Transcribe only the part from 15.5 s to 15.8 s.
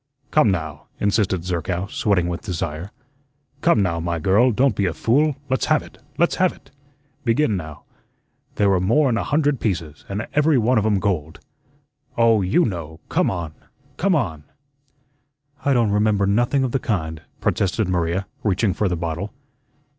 "I